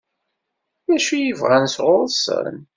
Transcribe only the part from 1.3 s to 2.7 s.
bɣan sɣur-sen?